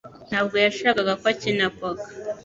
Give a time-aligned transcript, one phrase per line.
[0.29, 2.09] Ntabwo yashakaga ko akina poker